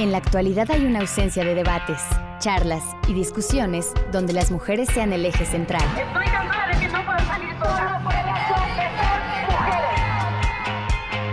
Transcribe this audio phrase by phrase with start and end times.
[0.00, 2.00] En la actualidad hay una ausencia de debates,
[2.38, 5.82] charlas y discusiones donde las mujeres sean el eje central.
[5.82, 8.32] Estoy cansada de que no puedo salir por el mujeres.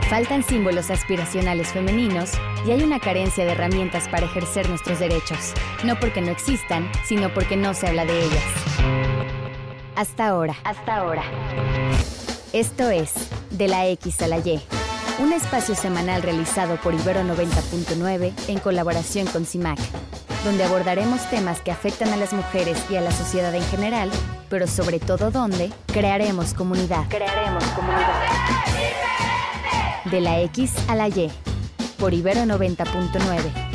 [0.10, 2.34] Faltan símbolos aspiracionales femeninos
[2.66, 5.54] y hay una carencia de herramientas para ejercer nuestros derechos,
[5.86, 8.44] no porque no existan, sino porque no se habla de ellas.
[9.96, 10.58] Hasta ahora.
[10.66, 11.24] Hasta ahora.
[12.52, 13.14] Esto es
[13.50, 14.62] De la X a la Y,
[15.20, 19.80] un espacio semanal realizado por Ibero 90.9 en colaboración con CIMAC,
[20.44, 24.12] donde abordaremos temas que afectan a las mujeres y a la sociedad en general,
[24.50, 27.06] pero sobre todo donde crearemos comunidad.
[27.10, 28.24] Crearemos comunidad.
[30.12, 31.32] De la X a la Y,
[31.98, 33.68] por Ibero 90.9.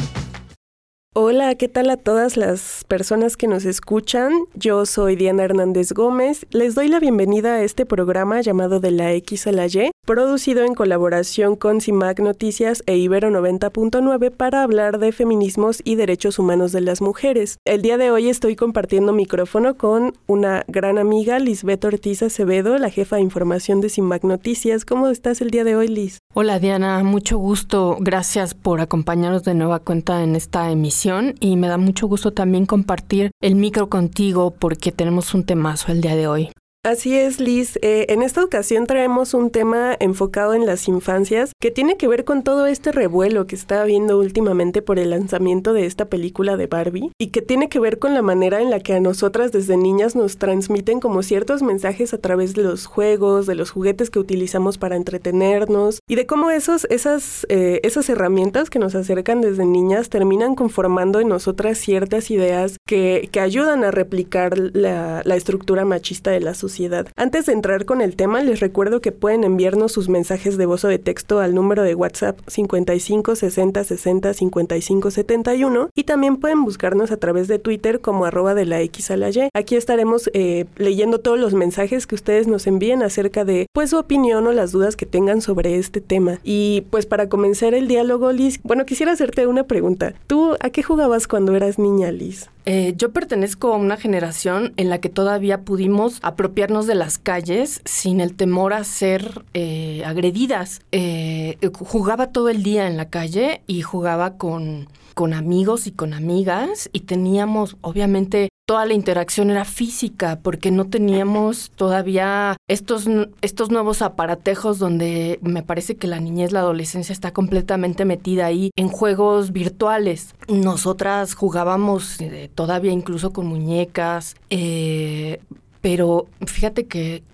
[1.14, 4.32] Hola, ¿qué tal a todas las personas que nos escuchan?
[4.54, 6.46] Yo soy Diana Hernández Gómez.
[6.52, 10.64] Les doy la bienvenida a este programa llamado De la X a la Y, producido
[10.64, 16.72] en colaboración con CIMAC Noticias e Ibero 90.9 para hablar de feminismos y derechos humanos
[16.72, 17.58] de las mujeres.
[17.64, 22.90] El día de hoy estoy compartiendo micrófono con una gran amiga, Lisbeth Ortiz Acevedo, la
[22.90, 24.84] jefa de información de CIMAC Noticias.
[24.84, 26.18] ¿Cómo estás el día de hoy, Liz?
[26.34, 27.96] Hola Diana, mucho gusto.
[28.00, 32.66] Gracias por acompañarnos de nueva cuenta en esta emisión y me da mucho gusto también
[32.66, 36.50] compartir el micro contigo porque tenemos un temazo el día de hoy.
[36.84, 37.78] Así es, Liz.
[37.80, 42.24] Eh, en esta ocasión traemos un tema enfocado en las infancias que tiene que ver
[42.24, 46.66] con todo este revuelo que está habiendo últimamente por el lanzamiento de esta película de
[46.66, 49.76] Barbie y que tiene que ver con la manera en la que a nosotras desde
[49.76, 54.18] niñas nos transmiten como ciertos mensajes a través de los juegos, de los juguetes que
[54.18, 59.64] utilizamos para entretenernos y de cómo esos, esas, eh, esas herramientas que nos acercan desde
[59.66, 65.84] niñas terminan conformando en nosotras ciertas ideas que, que ayudan a replicar la, la estructura
[65.84, 66.71] machista de la sociedad
[67.16, 70.84] antes de entrar con el tema, les recuerdo que pueden enviarnos sus mensajes de voz
[70.84, 76.64] o de texto al número de WhatsApp 55 60 60 55 71 y también pueden
[76.64, 79.48] buscarnos a través de Twitter como arroba de la X a la Y.
[79.54, 83.98] Aquí estaremos eh, leyendo todos los mensajes que ustedes nos envíen acerca de pues su
[83.98, 86.38] opinión o las dudas que tengan sobre este tema.
[86.42, 90.14] Y pues para comenzar el diálogo, Liz, bueno, quisiera hacerte una pregunta.
[90.26, 92.48] ¿Tú a qué jugabas cuando eras niña, Liz?
[92.64, 97.80] Eh, yo pertenezco a una generación en la que todavía pudimos apropiarnos de las calles
[97.84, 100.80] sin el temor a ser eh, agredidas.
[100.92, 106.14] Eh, jugaba todo el día en la calle y jugaba con, con amigos y con
[106.14, 113.06] amigas y teníamos obviamente toda la interacción era física porque no teníamos todavía estos,
[113.40, 118.70] estos nuevos aparatejos donde me parece que la niñez, la adolescencia está completamente metida ahí
[118.76, 120.34] en juegos virtuales.
[120.48, 125.40] Nosotras jugábamos eh, todavía incluso con muñecas, eh,
[125.80, 127.24] pero fíjate que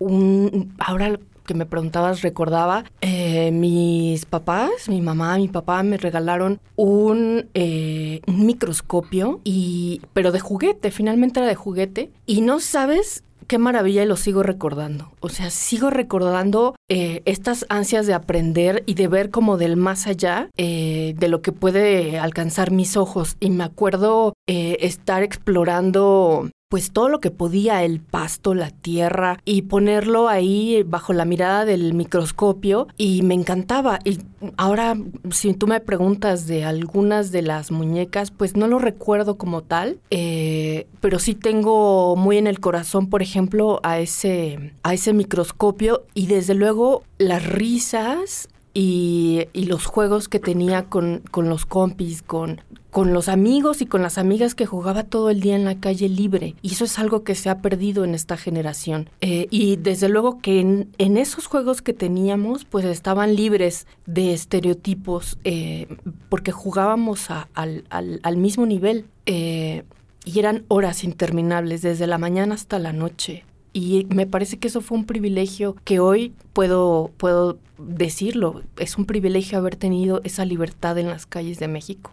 [0.79, 7.49] ahora que me preguntabas recordaba, eh, mis papás, mi mamá, mi papá me regalaron un,
[7.55, 12.11] eh, un microscopio, y, pero de juguete, finalmente era de juguete.
[12.27, 15.11] Y no sabes qué maravilla y lo sigo recordando.
[15.21, 20.07] O sea, sigo recordando eh, estas ansias de aprender y de ver como del más
[20.07, 23.39] allá de lo que puede alcanzar mis ojos.
[23.41, 29.63] Y me acuerdo estar explorando pues todo lo que podía, el pasto, la tierra, y
[29.63, 34.01] ponerlo ahí bajo la mirada del microscopio y me encantaba.
[34.05, 34.19] Y
[34.59, 34.97] ahora,
[35.31, 39.99] si tú me preguntas de algunas de las muñecas, pues no lo recuerdo como tal,
[40.11, 46.05] eh, pero sí tengo muy en el corazón, por ejemplo, a ese, a ese microscopio
[46.13, 48.49] y desde luego las risas
[48.81, 52.61] y, los juegos que tenía con, con los compis, con,
[52.93, 56.09] con los amigos y con las amigas que jugaba todo el día en la calle
[56.09, 56.55] libre.
[56.63, 59.11] Y eso es algo que se ha perdido en esta generación.
[59.21, 65.39] Eh, y desde luego que en, esos juegos que teníamos, pues estaban libres de estereotipos,
[65.43, 65.89] eh,
[66.29, 69.07] porque jugábamos al, al, mismo nivel.
[69.27, 69.83] Eh,
[70.25, 73.45] y eran horas interminables, desde la mañana hasta la noche.
[73.79, 78.63] Y me parece que eso fue un privilegio que hoy puedo, puedo decirlo.
[78.77, 82.11] Es un privilegio haber tenido esa libertad en las calles de México.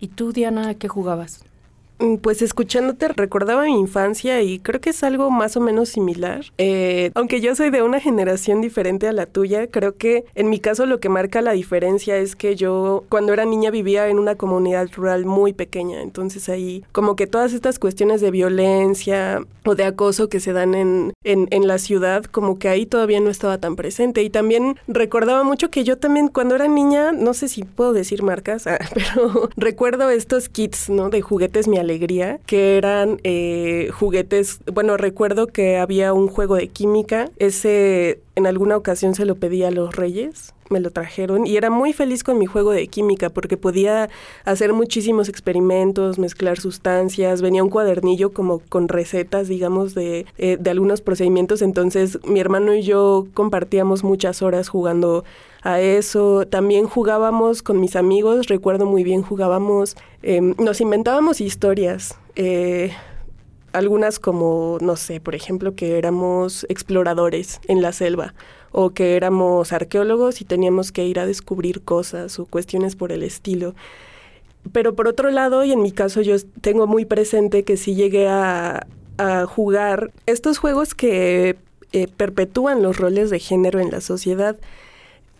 [0.00, 1.44] ¿Y tú, Diana, qué jugabas?
[2.02, 6.44] Mm, pues escuchándote recordaba mi infancia y creo que es algo más o menos similar.
[6.58, 10.58] Eh, aunque yo soy de una generación diferente a la tuya, creo que en mi
[10.58, 14.34] caso lo que marca la diferencia es que yo cuando era niña vivía en una
[14.34, 19.84] comunidad rural muy pequeña, entonces ahí como que todas estas cuestiones de violencia o de
[19.84, 23.76] acoso que se dan en, en, la ciudad, como que ahí todavía no estaba tan
[23.76, 24.22] presente.
[24.22, 28.22] Y también recordaba mucho que yo también cuando era niña, no sé si puedo decir
[28.22, 31.10] marcas, ah, pero recuerdo estos kits, ¿no?
[31.10, 31.78] De juguetes mi
[32.46, 38.76] que eran eh, juguetes, bueno, recuerdo que había un juego de química, ese en alguna
[38.76, 42.38] ocasión se lo pedí a los reyes, me lo trajeron y era muy feliz con
[42.38, 44.08] mi juego de química porque podía
[44.44, 50.70] hacer muchísimos experimentos, mezclar sustancias, venía un cuadernillo como con recetas, digamos, de, eh, de
[50.70, 55.24] algunos procedimientos, entonces mi hermano y yo compartíamos muchas horas jugando
[55.62, 56.46] a eso.
[56.46, 62.18] También jugábamos con mis amigos, recuerdo muy bien, jugábamos, em, nos inventábamos historias.
[62.36, 62.92] Eh,
[63.72, 68.34] algunas como, no sé, por ejemplo, que éramos exploradores en la selva
[68.70, 73.22] o que éramos arqueólogos y teníamos que ir a descubrir cosas o cuestiones por el
[73.22, 73.74] estilo.
[74.72, 78.28] Pero por otro lado, y en mi caso yo tengo muy presente que sí llegué
[78.28, 78.86] a,
[79.46, 81.56] jugar estos juegos que
[81.92, 84.56] eh, perpetúan los roles de género en la sociedad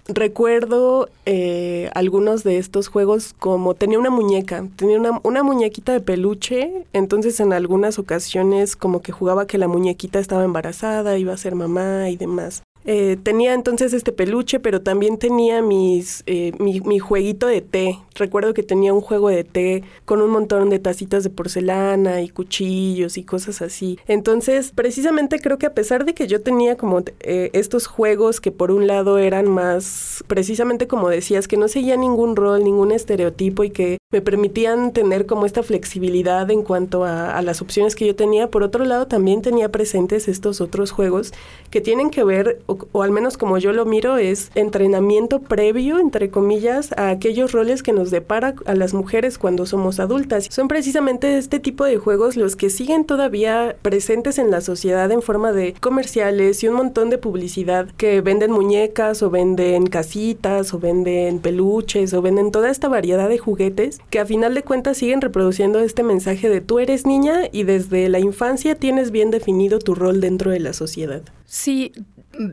[0.09, 6.01] recuerdo eh, algunos de estos juegos como tenía una muñeca, tenía una, una, muñequita de
[6.01, 11.37] peluche, entonces en algunas ocasiones como que jugaba que la muñequita estaba embarazada, iba a
[11.37, 12.63] ser mamá y demás.
[12.85, 17.99] Eh, tenía entonces este peluche, pero también tenía mis, eh, mi, jueguito de té.
[18.15, 22.29] Recuerdo que tenía un juego de té con un montón de tacitas de porcelana y
[22.29, 23.99] cuchillos y cosas así.
[24.07, 28.51] Entonces, precisamente creo que a pesar de que yo tenía como eh, estos juegos que
[28.51, 33.65] por un lado eran más, precisamente como decías, que no seguía ningún rol, ningún estereotipo
[33.65, 38.07] y que me permitían tener como esta flexibilidad en cuanto a, a las opciones que
[38.07, 41.33] yo tenía, por otro lado también tenía presentes estos otros juegos
[41.71, 42.61] que tienen que ver
[42.93, 47.83] o, al menos como yo lo miro, es entrenamiento previo, entre comillas, a aquellos roles
[47.83, 50.49] que nos depara a las mujeres cuando somos adultas.
[50.51, 55.23] Son precisamente este tipo de juegos los que siguen todavía presentes en la sociedad en
[55.23, 60.79] forma de comerciales y un montón de publicidad que venden muñecas o venden casitas o
[60.79, 65.21] venden peluches o venden toda esta variedad de juguetes que a final de cuentas siguen
[65.21, 69.95] reproduciendo este mensaje de tú eres niña y desde la infancia tienes bien definido tu
[69.95, 71.23] rol dentro de la sociedad.
[71.47, 71.93] Sí,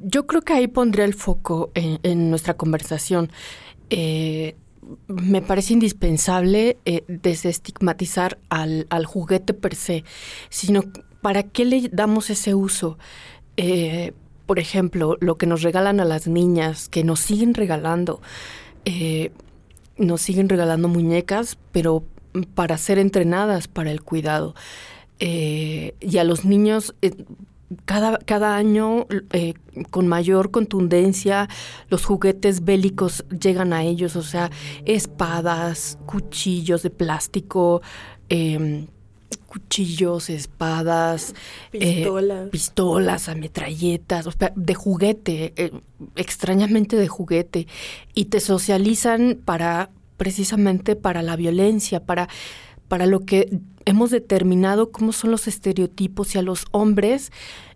[0.04, 3.31] yo creo que ahí pondría el foco en, nuestra conversación.
[3.90, 4.56] Eh,
[5.08, 10.04] me parece indispensable eh, desestigmatizar al, juguete per se,
[10.50, 10.84] sino
[11.22, 12.98] para qué le damos ese uso.
[13.58, 14.14] Eh,
[14.46, 18.22] por ejemplo, lo que nos regalan a las niñas, que nos siguen regalando,
[19.98, 22.04] nos siguen regalando muñecas, pero
[22.56, 24.56] para ser entrenadas para el cuidado.
[25.20, 26.96] y a los niños
[27.86, 29.54] cada, cada año, eh,
[29.92, 31.48] con mayor contundencia,
[31.89, 34.50] los juguetes bélicos llegan a ellos, o sea,
[34.86, 37.81] espadas, cuchillos de plástico,
[38.30, 38.88] em,
[39.48, 41.33] cuchillos, espadas,
[41.74, 42.07] eh,
[42.51, 45.71] pistolas, ametralletas, o sea, de juguete, eh,
[46.16, 47.68] extrañamente de juguete,
[48.13, 52.27] y te socializan para precisamente para la violencia, para
[52.90, 57.32] para lo que hemos determinado cómo son los estereotipos y a los hombres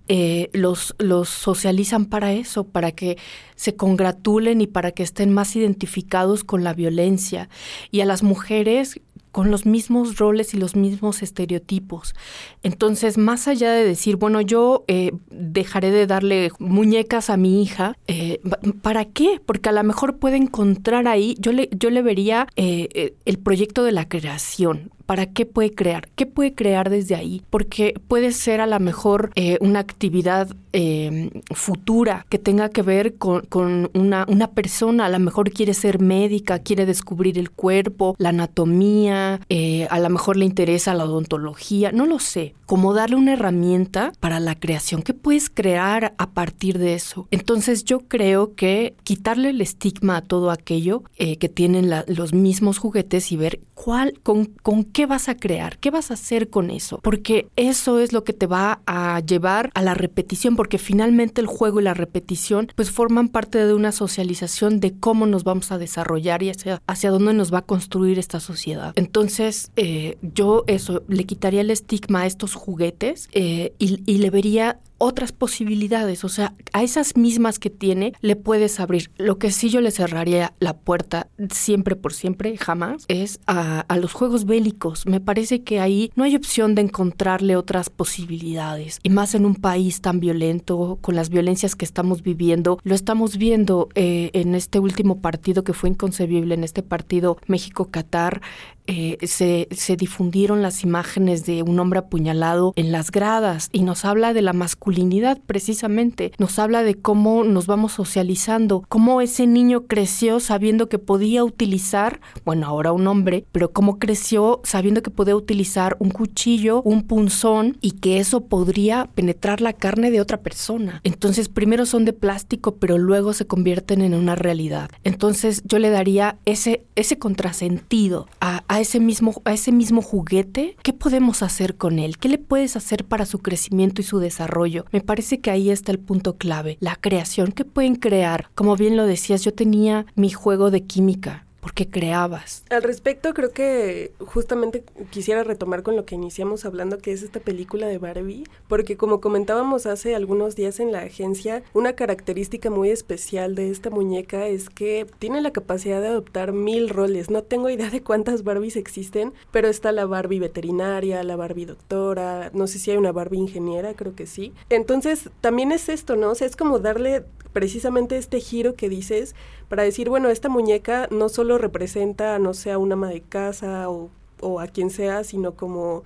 [0.09, 0.93] eh, los,
[1.29, 3.17] socializan para eso, para que
[3.55, 7.47] se congratulen y para que estén más identificados con la violencia.
[7.89, 8.99] Y a las mujeres
[9.31, 12.13] con los mismos roles y los mismos estereotipos.
[12.61, 17.97] Entonces, más allá de decir, bueno, yo eh, dejaré de darle muñecas a mi hija,
[18.05, 18.41] eh,
[18.83, 19.41] ¿para qué?
[19.43, 23.93] Porque a lo mejor puede encontrar ahí, yo le, yo le vería el proyecto de
[23.93, 26.09] la creación, ¿Para qué puede crear?
[26.15, 27.41] ¿Qué puede crear desde ahí?
[27.49, 33.89] Porque puede ser a lo mejor una actividad em, futura que tenga que ver con,
[33.93, 39.39] una, una, persona, a lo mejor quiere ser médica, quiere descubrir el cuerpo, la anatomía,
[39.49, 42.55] eh, a lo mejor le interesa la odontología, no lo sé.
[42.65, 45.01] Como darle una herramienta para la creación.
[45.01, 47.27] ¿Qué puedes crear a partir de eso?
[47.29, 52.77] Entonces yo creo que quitarle el estigma a todo aquello eh, que tienen los mismos
[52.77, 56.69] juguetes y ver cuál, con, con qué vas a crear, qué vas a hacer con
[56.69, 56.99] eso.
[57.01, 61.47] Porque eso es lo que te va a llevar a la repetición, porque finalmente el
[61.47, 65.77] juego y la repetición pues forman parte de una socialización de cómo nos vamos a
[65.77, 68.93] desarrollar y hacia, dónde nos va a construir esta sociedad.
[68.95, 74.79] Entonces, eh, yo eso, le quitaría el estigma a estos juguetes eh, y le vería
[74.97, 79.11] otras posibilidades, o sea, a esas mismas que tiene le puedes abrir.
[79.17, 84.13] Lo que sí yo le cerraría la puerta siempre por siempre, jamás, es a, los
[84.13, 85.05] juegos bélicos.
[85.05, 88.99] Me parece que ahí no hay opción de encontrarle otras posibilidades.
[89.03, 93.37] Y más en un país tan violento, con las violencias que estamos viviendo, lo estamos
[93.37, 98.41] viendo eh, en este último partido que fue inconcebible, en este partido México-Qatar,
[98.85, 104.03] eh, se, se, difundieron las imágenes de un hombre apuñalado en las gradas y nos
[104.03, 106.33] habla de la masculinidad masculinidad precisamente.
[106.37, 112.19] Nos habla de cómo nos vamos socializando, cómo ese niño creció sabiendo que podía utilizar,
[112.43, 117.77] bueno, ahora un hombre, pero cómo creció sabiendo que podía utilizar un cuchillo, un punzón
[117.79, 120.99] y que eso podría penetrar la carne de otra persona.
[121.05, 124.89] Entonces, primero son de plástico, pero luego se convierten en una realidad.
[125.05, 130.75] Entonces, yo le daría ese, ese contrasentido a, a, ese mismo, a ese mismo juguete.
[130.83, 132.17] ¿Qué podemos hacer con él?
[132.17, 134.72] ¿Qué le puedes hacer para su crecimiento y su desarrollo?
[134.91, 137.51] Me parece que ahí está el punto clave, la creación.
[137.51, 138.49] ¿Qué pueden crear?
[138.55, 142.65] Como bien lo decías, yo tenía mi juego de química porque creabas.
[142.69, 147.39] Al respecto, creo que justamente quisiera retomar con lo que iniciamos hablando, que es esta
[147.39, 152.89] película de Barbie, porque como comentábamos hace algunos días en la agencia, una característica muy
[152.89, 157.29] especial de esta muñeca es que tiene la capacidad de adoptar mil roles.
[157.29, 162.51] No tengo idea de cuántas Barbies existen, pero está la Barbie veterinaria, la Barbie doctora,
[162.53, 164.51] no sé si hay una Barbie ingeniera, creo que sí.
[164.69, 166.31] Entonces, también es esto, ¿no?
[166.31, 169.35] O sea, es como darle precisamente este giro que dices
[169.73, 173.89] para decir, bueno, esta muñeca no solo representa, no sé, a una ama de casa
[173.89, 174.11] o,
[174.59, 176.03] a quien sea, sino como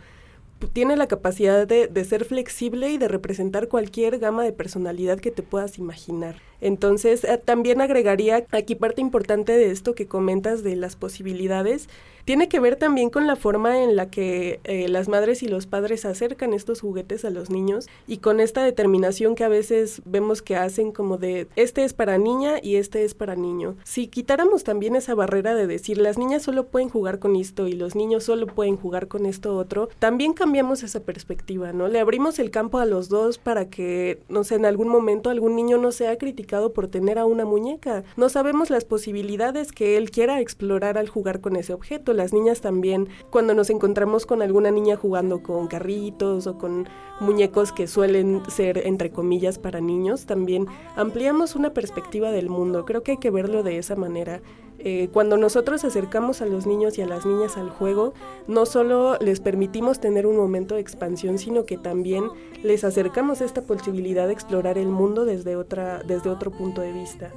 [0.72, 5.44] tiene la capacidad de, ser flexible y de representar cualquier gama de personalidad que te
[5.44, 6.38] puedas imaginar.
[6.62, 11.88] Entonces, eh, también agregaría aquí parte importante de esto que comentas de las posibilidades.
[12.26, 15.66] Tiene que ver también con la forma en la que eh, las madres y los
[15.66, 20.42] padres acercan estos juguetes a los niños y con esta determinación que a veces vemos
[20.42, 23.78] que hacen como de este es para niña y este es para niño.
[23.86, 27.72] Si quitáramos también esa barrera de decir las niñas solo pueden jugar con esto y
[27.72, 31.88] los niños solo pueden jugar con esto otro, también cambiamos esa perspectiva, ¿no?
[31.88, 35.56] Le abrimos el campo a los dos para que, no sé, en algún momento algún
[35.56, 38.04] niño no sea criticado por tener a una muñeca.
[38.16, 42.62] No sabemos las posibilidades que él quiera explorar al jugar con ese objeto las niñas
[42.62, 46.88] también, cuando nos encontramos con alguna niña jugando con carritos o con
[47.20, 52.86] muñecos que suelen ser, entre comillas, para niños, también ampliamos una perspectiva del mundo.
[52.86, 54.42] Creo que hay que verlo de esa manera.
[54.80, 58.14] Eh, cuando nosotros acercamos a los niños y a las niñas al juego,
[58.48, 62.26] no solo les permitimos tener un momento de expansión, sino que también
[62.64, 67.32] les acercamos esta posibilidad de explorar el mundo desde, otra, desde otro punto de vista.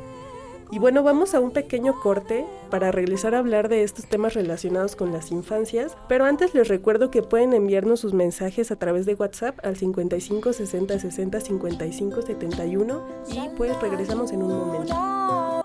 [0.73, 4.95] Y bueno, vamos a un pequeño corte para regresar a hablar de estos temas relacionados
[4.95, 9.15] con las infancias, pero antes les recuerdo que pueden enviarnos sus mensajes a través de
[9.15, 15.60] WhatsApp al 55 60 60 55 71 y pues regresamos en un momento.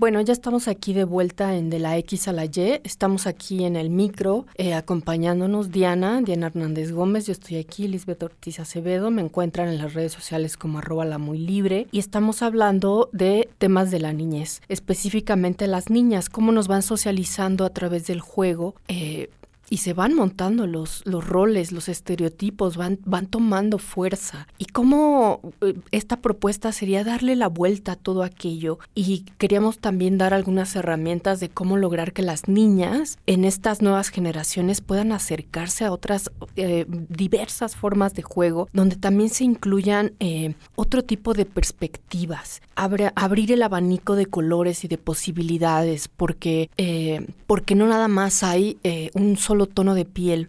[0.00, 2.80] Bueno, ya estamos aquí de vuelta en De la X a la Y.
[2.84, 7.26] Estamos aquí en el micro eh, acompañándonos Diana, Diana Hernández Gómez.
[7.26, 9.10] Yo estoy aquí, Lisbeth Ortiz Acevedo.
[9.10, 11.86] Me encuentran en las redes sociales como arroba la muy libre.
[11.92, 17.66] Y estamos hablando de temas de la niñez, específicamente las niñas, cómo nos van socializando
[17.66, 18.76] a través del juego.
[18.88, 19.28] Eh,
[19.70, 24.48] y se van montando los, los roles, los estereotipos, van, van tomando fuerza.
[24.58, 28.80] Y cómo eh, esta propuesta sería darle la vuelta a todo aquello.
[28.96, 34.08] Y queríamos también dar algunas herramientas de cómo lograr que las niñas en estas nuevas
[34.08, 40.54] generaciones puedan acercarse a otras eh, diversas formas de juego, donde también se incluyan eh,
[40.74, 42.60] otro tipo de perspectivas.
[42.74, 48.42] Abre, abrir el abanico de colores y de posibilidades, porque, eh, porque no nada más
[48.42, 50.48] hay eh, un solo tono de piel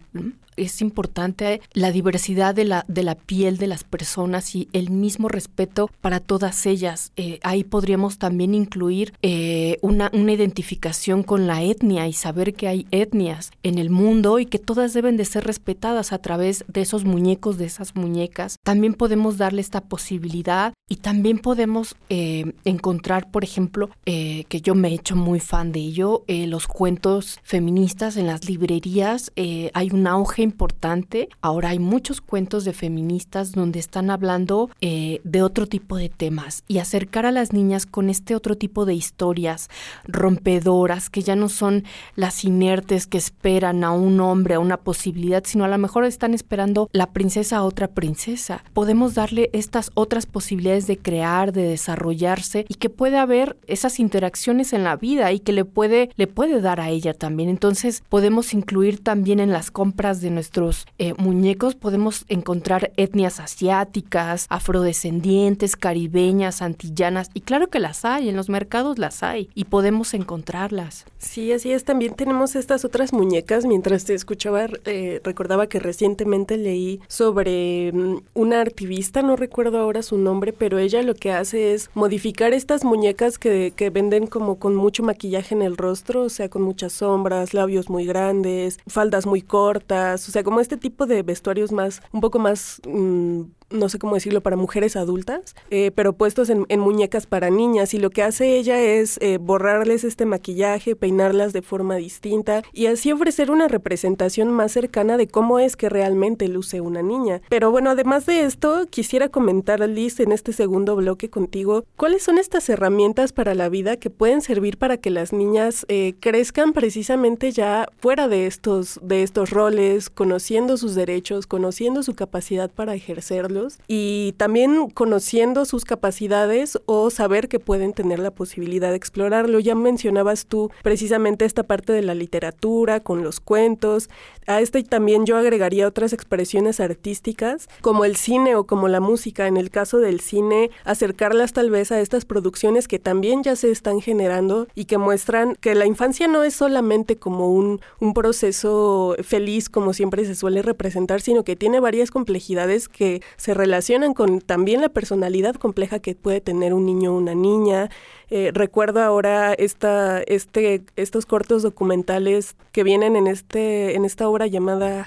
[0.56, 5.28] es importante la diversidad de la, de la piel de las personas y el mismo
[5.28, 7.12] respeto para todas ellas.
[7.16, 12.68] Eh, ahí podríamos también incluir eh, una, una identificación con la etnia y saber que
[12.68, 16.82] hay etnias en el mundo y que todas deben de ser respetadas a través de
[16.82, 18.56] esos muñecos, de esas muñecas.
[18.64, 24.88] También podemos darle esta posibilidad y también podemos eh, encontrar, por ejemplo, que yo me
[24.88, 29.32] he hecho muy fan de ello, los cuentos feministas en las librerías.
[29.36, 31.28] hay un auge importante.
[31.40, 36.64] Ahora hay muchos cuentos de feministas donde están hablando eh, de otro tipo de temas
[36.68, 39.68] y acercar a las niñas con este otro tipo de historias
[40.04, 41.84] rompedoras que ya no son
[42.16, 46.34] las inertes que esperan a un hombre, a una posibilidad, sino a lo mejor están
[46.34, 48.64] esperando la princesa a otra princesa.
[48.72, 54.72] Podemos darle estas otras posibilidades de crear, de desarrollarse y que puede haber esas interacciones
[54.72, 57.48] en la vida y que le puede, le puede dar a ella también.
[57.48, 64.46] Entonces podemos incluir también en las compras de nuestros eh, muñecos podemos encontrar etnias asiáticas,
[64.48, 70.14] afrodescendientes, caribeñas, antillanas, y claro que las hay, en los mercados las hay, y podemos
[70.14, 71.04] encontrarlas.
[71.18, 76.56] Sí, así es, también tenemos estas otras muñecas, mientras te escuchaba, eh, recordaba que recientemente
[76.56, 81.74] leí sobre mm, una activista, no recuerdo ahora su nombre, pero ella lo que hace
[81.74, 86.28] es modificar estas muñecas que, que venden como con mucho maquillaje en el rostro, o
[86.28, 91.06] sea, con muchas sombras, labios muy grandes, faldas muy cortas, o sea, como este tipo
[91.06, 92.80] de vestuarios más, un poco más...
[92.86, 97.94] Mm, no sé cómo decirlo, para mujeres adultas, eh, pero puestos en, muñecas para niñas.
[97.94, 102.86] Y lo que hace ella es eh, borrarles este maquillaje, peinarlas de forma distinta y
[102.86, 107.40] así ofrecer una representación más cercana de cómo es que realmente luce una niña.
[107.48, 112.38] Pero bueno, además de esto, quisiera comentar, Liz, en este segundo bloque contigo, ¿cuáles son
[112.38, 117.52] estas herramientas para la vida que pueden servir para que las niñas eh, crezcan precisamente
[117.52, 123.78] ya fuera de estos, de estos roles, conociendo sus derechos, conociendo su capacidad para ejercerlos
[123.88, 129.58] y también conociendo sus capacidades o saber que pueden tener la posibilidad de explorarlo.
[129.60, 134.08] Ya mencionabas tú precisamente esta parte de la literatura, con los cuentos.
[134.46, 139.46] A este también yo agregaría otras expresiones artísticas, como el cine o como la música.
[139.46, 143.70] En el caso del cine, acercarlas tal vez a estas producciones que también ya se
[143.70, 149.16] están generando y que muestran que la infancia no es solamente como un, un proceso
[149.22, 154.40] feliz, como siempre se suele representar, sino que tiene varias complejidades que se relacionan con
[154.40, 157.88] también la personalidad compleja que puede tener un niño o una niña.
[158.28, 164.48] Eh, recuerdo ahora esta, este, estos cortos documentales que vienen en, este, en esta obra
[164.48, 165.06] llamada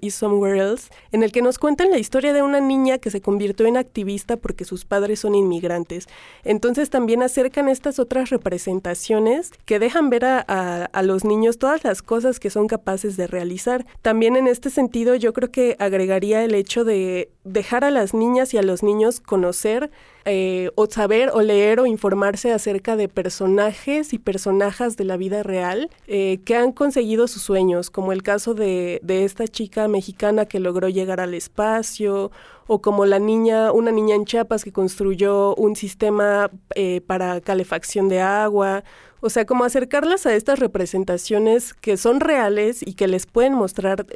[0.00, 3.20] Is Somewhere Else, en el que nos cuentan la historia de una niña que se
[3.20, 6.08] convirtió en activista porque sus padres son inmigrantes.
[6.44, 12.02] Entonces también acercan estas otras representaciones que dejan ver a, a, los niños todas las
[12.02, 13.86] cosas que son capaces de realizar.
[14.02, 18.52] También en este sentido yo creo que agregaría el hecho de dejar a las niñas
[18.52, 19.90] y a los niños conocer
[20.26, 25.42] eh, o saber o leer o informarse acerca de personajes y personajes de la vida
[25.42, 30.44] real eh, que han conseguido sus sueños, como el caso de, de esta chica mexicana
[30.44, 32.30] que logró llegar al espacio
[32.66, 38.08] o como la niña, una niña en Chiapas que construyó un sistema eh, para calefacción
[38.08, 38.84] de agua,
[39.22, 44.06] o sea, como acercarlas a estas representaciones que son reales y que les pueden mostrar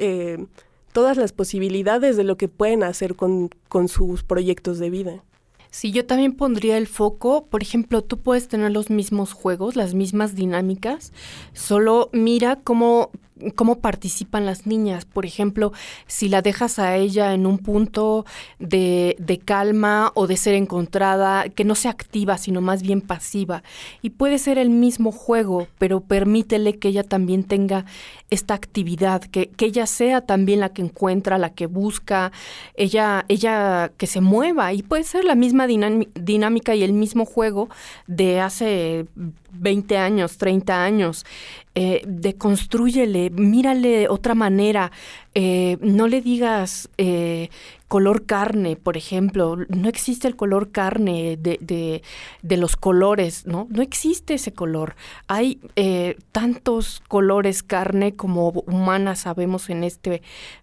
[0.95, 5.23] todas las posibilidades de lo que pueden hacer con, con sus proyectos de vida.
[5.69, 9.93] Sí, yo también pondría el foco, por ejemplo, tú puedes tener los mismos juegos, las
[9.93, 11.11] mismas dinámicas,
[11.51, 13.11] solo mira cómo
[13.55, 15.05] cómo participan las niñas.
[15.05, 15.73] Por ejemplo,
[16.07, 18.25] si la dejas a ella en un punto
[18.59, 23.63] de, de, calma o de ser encontrada, que no sea activa, sino más bien pasiva.
[24.01, 27.85] Y puede ser el mismo juego, pero permítele que ella también tenga
[28.29, 32.31] esta actividad, que, que ella sea también la que encuentra, la que busca,
[32.75, 34.73] ella, ella que se mueva.
[34.73, 37.69] Y puede ser la misma dinámica y el mismo juego
[38.07, 39.05] de hace
[39.57, 41.25] 20 años, 30 años,
[41.75, 44.91] eh, deconstrúyele, mírale otra manera,
[45.33, 47.49] eh, no le digas eh,
[47.89, 52.01] color carne, por ejemplo, no existe el color carne de, de,
[52.41, 53.67] de los colores, ¿no?
[53.69, 54.95] No existe ese color.
[55.27, 60.21] Hay eh, tantos colores carne como humanas sabemos en este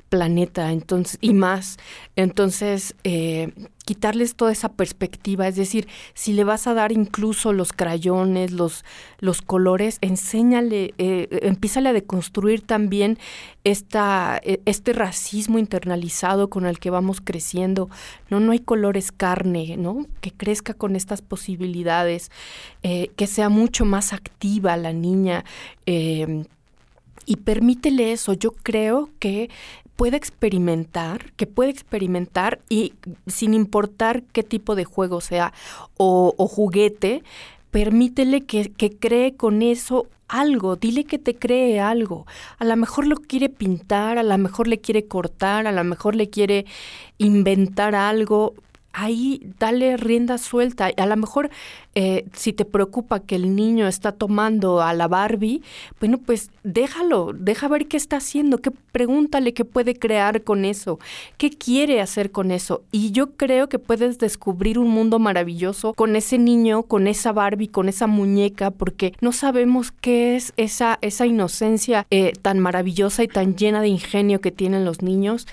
[0.08, 1.78] planeta, entonces, y más.
[2.16, 2.94] Entonces,
[3.92, 8.86] quitarles toda esa perspectiva, es decir, si le vas a dar incluso los crayones, los,
[9.18, 13.18] los colores, enséñale, eh, empiézale a deconstruir también
[13.64, 17.90] esta, e, este racismo internalizado con el que vamos creciendo.
[18.30, 20.06] No, no hay colores carne, ¿no?
[20.22, 22.30] Que crezca con estas posibilidades,
[22.82, 25.44] eh, que sea mucho más activa la niña.
[25.84, 26.46] Eh,
[27.26, 28.32] y permítele eso.
[28.32, 29.50] Yo creo que
[30.02, 32.94] puede experimentar, que puede experimentar y
[33.28, 35.52] sin importar qué tipo de juego sea
[35.96, 37.22] o, juguete,
[37.70, 42.26] permítele que, que, cree con eso algo, dile que te cree algo.
[42.58, 46.16] A lo mejor lo quiere pintar, a lo mejor le quiere cortar, a lo mejor
[46.16, 46.66] le quiere
[47.18, 48.54] inventar algo,
[48.92, 50.90] ahí dale rienda suelta.
[50.96, 51.50] A lo mejor
[51.94, 55.62] eh, si te preocupa que el niño está tomando a la Barbie,
[56.00, 60.98] bueno, pues déjalo, deja ver qué está haciendo, qué pregúntale qué puede crear con eso,
[61.36, 62.82] qué quiere hacer con eso.
[62.92, 67.68] Y yo creo que puedes descubrir un mundo maravilloso con ese niño, con esa Barbie,
[67.68, 73.28] con esa muñeca, porque no sabemos qué es esa, esa inocencia eh, tan maravillosa y
[73.28, 75.46] tan llena de ingenio que tienen los niños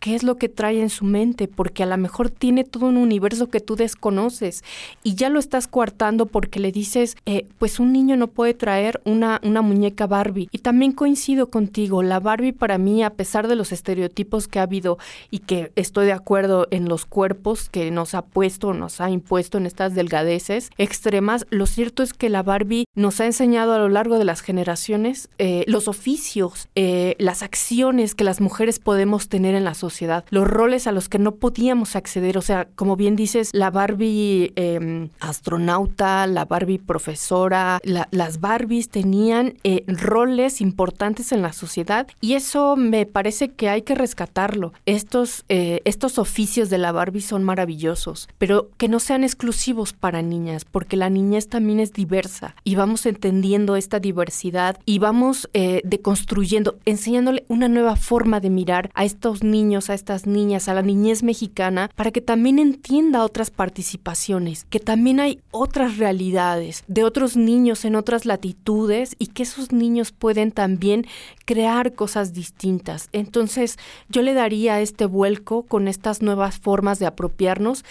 [0.00, 2.96] qué es lo que trae en su mente, porque a lo mejor tiene todo un
[2.96, 4.62] universo que tú desconoces
[5.02, 9.00] y ya lo estás coartando porque le dices, eh, pues un niño no puede traer
[9.04, 10.48] una, una muñeca Barbie.
[10.52, 14.62] Y también coincido contigo, la Barbie para mí, a pesar de los estereotipos que ha
[14.62, 14.98] habido
[15.30, 19.58] y que estoy de acuerdo en los cuerpos que nos ha puesto, nos ha impuesto
[19.58, 23.88] en estas delgadeces extremas, lo cierto es que la Barbie nos ha enseñado a lo
[23.88, 29.54] largo de las generaciones eh, los oficios, eh, las acciones que las mujeres podemos tener
[29.54, 32.38] en la sociedad sociedad, los roles a los que no podíamos acceder.
[32.38, 39.54] O sea, como bien dices, la Barbie em, astronauta, la Barbie profesora, las Barbies tenían
[39.62, 44.72] eh, roles importantes en la sociedad y eso me parece que hay que rescatarlo.
[44.86, 50.22] Estos, eh, estos oficios de la Barbie son maravillosos, pero que no sean exclusivos para
[50.22, 55.82] niñas, porque la niñez también es diversa y vamos entendiendo esta diversidad y vamos eh,
[55.84, 60.82] deconstruyendo, enseñándole una nueva forma de mirar a estos niños, a estas niñas, a la
[60.82, 67.36] niñez mexicana, para que también entienda otras participaciones, que también hay otras realidades de otros
[67.36, 71.06] niños en otras latitudes y que esos niños pueden también
[71.44, 73.08] crear cosas distintas.
[73.12, 77.84] Entonces, yo le daría este vuelco con estas nuevas formas de apropiarnos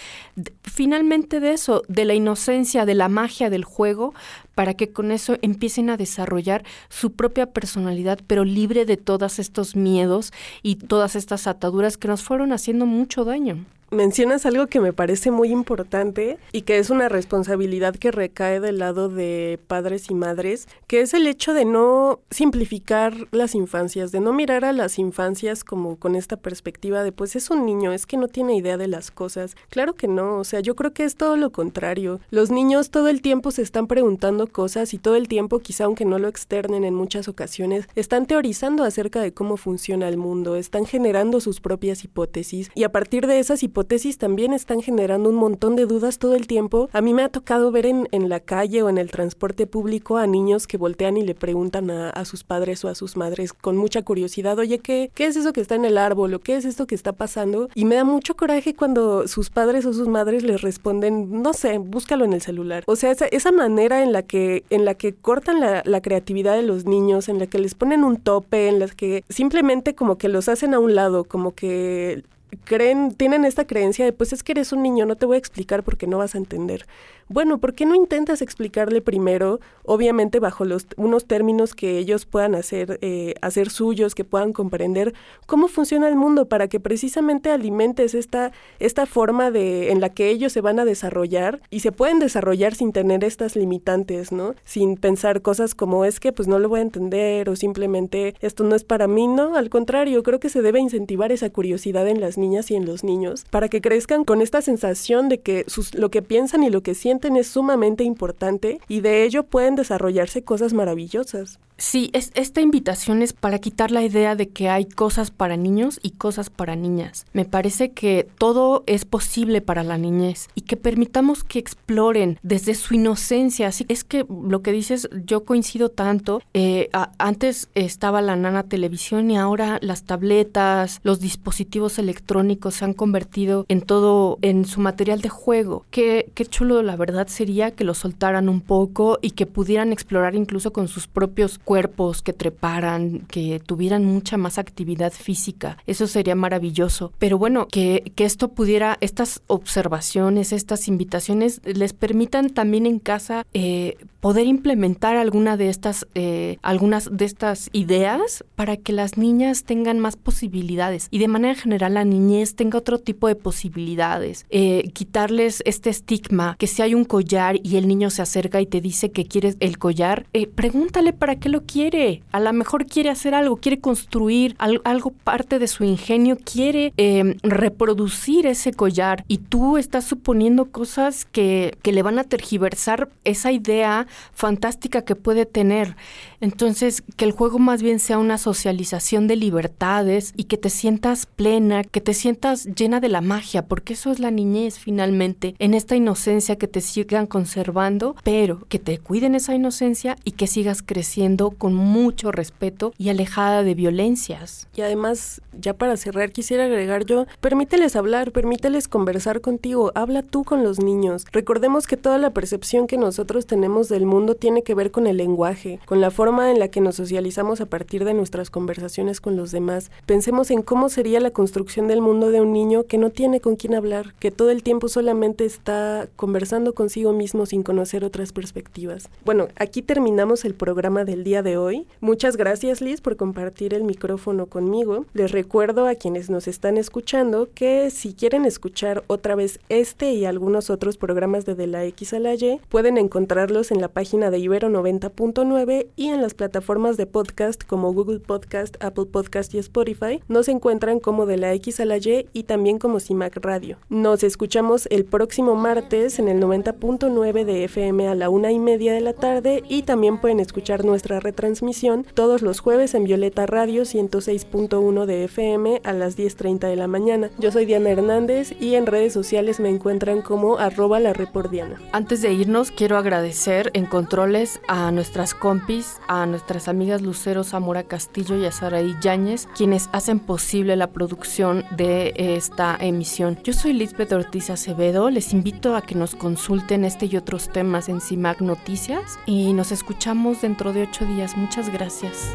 [0.63, 4.13] finalmente de eso, de la inocencia, de la magia del juego,
[4.55, 9.75] para que con eso empiecen a desarrollar su propia personalidad, pero libre de todos estos
[9.75, 10.31] miedos
[10.63, 13.65] y todas estas ataduras que nos fueron haciendo mucho daño
[13.95, 18.79] mencionas algo que me parece muy importante y que es una responsabilidad que recae del
[18.79, 24.19] lado de padres y madres, que es el hecho de no simplificar las infancias, de
[24.19, 28.05] no mirar a las infancias como con esta perspectiva de pues es un niño, es
[28.05, 29.55] que no tiene idea de las cosas.
[29.69, 32.19] Claro que no, o sea, yo creo que es todo lo contrario.
[32.29, 36.05] Los niños todo el tiempo se están preguntando cosas y todo el tiempo, quizá aunque
[36.05, 40.85] no lo externen en muchas ocasiones, están teorizando acerca de cómo funciona el mundo, están
[40.85, 45.35] generando sus propias hipótesis y a partir de esas hipótesis hipótesis también están generando un
[45.35, 46.89] montón de dudas todo el tiempo.
[46.91, 50.17] A mí me ha tocado ver en, en la calle o en el transporte público
[50.17, 53.77] a niños que voltean y le preguntan a, sus padres o a sus madres con
[53.77, 56.65] mucha curiosidad, oye, ¿qué, ¿qué es eso que está en el árbol o qué es
[56.65, 57.69] esto que está pasando?
[57.75, 61.77] Y me da mucho coraje cuando sus padres o sus madres les responden, no sé,
[61.77, 62.83] búscalo en el celular.
[62.87, 66.55] O sea, esa, esa manera en la que, en la que cortan la, la creatividad
[66.55, 70.17] de los niños, en la que les ponen un tope, en la que simplemente como
[70.17, 72.23] que los hacen a un lado, como que
[72.63, 75.39] creen, tienen esta creencia de pues es que eres un niño, no te voy a
[75.39, 76.85] explicar porque no vas a entender.
[77.27, 82.53] Bueno, ¿por qué no intentas explicarle primero, obviamente bajo los, unos términos que ellos puedan
[82.53, 85.15] hacer, eh, hacer suyos, que puedan comprender
[85.47, 90.29] cómo funciona el mundo para que precisamente alimentes esta, esta forma de, en la que
[90.29, 94.53] ellos se van a desarrollar y se pueden desarrollar sin tener estas limitantes, ¿no?
[94.63, 98.63] Sin pensar cosas como es que pues no lo voy a entender o simplemente esto
[98.63, 102.21] no es para mí, no, al contrario, creo que se debe incentivar esa curiosidad en
[102.21, 106.09] las niñas y en los niños para que crezcan con esta sensación de que lo
[106.09, 110.73] que piensan y lo que sienten es sumamente importante y de ello pueden desarrollarse cosas
[110.73, 111.59] maravillosas.
[111.77, 115.99] Sí, es, esta invitación es para quitar la idea de que hay cosas para niños
[116.01, 117.25] y cosas para niñas.
[117.33, 122.75] Me parece que todo es posible para la niñez y que permitamos que exploren desde
[122.75, 123.67] su inocencia.
[123.67, 126.41] Así es que lo que dices, yo coincido tanto.
[126.53, 132.24] Eh, antes estaba la nana televisión y ahora las tabletas, los dispositivos electrónicos
[132.71, 135.85] se han convertido en todo, en su material de juego.
[135.91, 140.35] Qué, qué chulo, la verdad, sería que lo soltaran un poco y que pudieran explorar
[140.35, 145.77] incluso con sus propios cuerpos, que treparan, que tuvieran mucha más actividad física.
[145.87, 147.11] Eso sería maravilloso.
[147.19, 153.45] Pero bueno, que, que esto pudiera, estas observaciones, estas invitaciones, les permitan también en casa
[153.53, 159.65] eh, poder implementar alguna de estas, eh, algunas de estas ideas para que las niñas
[159.65, 164.47] tengan más posibilidades y de manera general la niñez tenga otro tipo de posibilidades.
[164.49, 168.65] Eh, quitarles este estigma que si hay un collar y el niño se acerca y
[168.65, 172.23] te dice que quieres el collar, pregúntale para qué lo quiere.
[172.31, 177.35] A lo mejor quiere hacer algo, quiere construir algo, parte de su ingenio, quiere em,
[177.43, 183.51] reproducir ese collar y tú estás suponiendo cosas que, que le van a tergiversar esa
[183.51, 185.95] idea fantástica que puede tener.
[186.41, 191.25] Entonces, que el juego más bien sea una socialización de libertades y que te sientas
[191.25, 195.73] plena, que te sientas llena de la magia, porque eso es la niñez finalmente, en
[195.73, 200.81] esta inocencia que te sigan conservando, pero que te cuiden esa inocencia y que sigas
[200.81, 204.67] creciendo con mucho respeto y alejada de violencias.
[204.75, 210.43] Y además, ya para cerrar, quisiera agregar yo, permíteles hablar, permíteles conversar contigo, habla tú
[210.43, 211.25] con los niños.
[211.31, 215.17] Recordemos que toda la percepción que nosotros tenemos del mundo tiene que ver con el
[215.17, 219.35] lenguaje, con la forma en la que nos socializamos a partir de nuestras conversaciones con
[219.35, 219.91] los demás.
[220.05, 223.55] Pensemos en cómo sería la construcción del mundo de un niño que no tiene con
[223.55, 229.09] quién hablar, que todo el tiempo solamente está conversando consigo mismo sin conocer otras perspectivas.
[229.23, 231.87] Bueno, aquí terminamos el programa del día de hoy.
[231.99, 235.05] Muchas gracias Liz por compartir el micrófono conmigo.
[235.13, 240.25] Les recuerdo a quienes nos están escuchando que si quieren escuchar otra vez este y
[240.25, 244.31] algunos otros programas de De la X a la Y, pueden encontrarlos en la página
[244.31, 249.59] de Ibero 90.9 y en las plataformas de podcast como Google Podcast, Apple Podcast y
[249.59, 250.19] Spotify.
[250.27, 253.77] Nos encuentran como de la X a la Y y también como CIMAC Radio.
[253.89, 258.93] Nos escuchamos el próximo martes en el 90.9 de FM a la una y media
[258.93, 263.83] de la tarde y también pueden escuchar nuestra retransmisión todos los jueves en Violeta Radio
[263.83, 265.34] 106.1 de FM
[265.83, 267.29] a las 10.30 de la mañana.
[267.37, 271.77] Yo soy Diana Hernández y en redes sociales me encuentran como arroba la repordiana.
[271.91, 277.83] Antes de irnos, quiero agradecer en controles a nuestras compis, a nuestras amigas Lucero Zamora
[277.83, 283.37] Castillo y a Saraí Yáñez, quienes hacen posible la producción de esta emisión.
[283.43, 287.89] Yo soy Lisbeth Ortiz Acevedo, les invito a que nos consulten este y otros temas
[287.89, 291.35] en CIMAC Noticias y nos escuchamos dentro de ocho días.
[291.35, 292.33] Muchas gracias.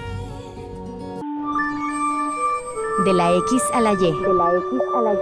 [3.04, 3.96] De la X a la Y.
[3.96, 5.16] De la X a la Y.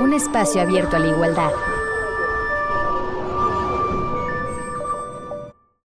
[0.00, 1.50] Un espacio abierto a la igualdad.